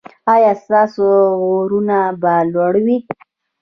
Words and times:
ایا 0.33 0.51
ستاسو 0.63 1.05
غرونه 1.41 1.99
به 2.21 2.33
لوړ 2.53 2.73
وي؟ 2.85 2.97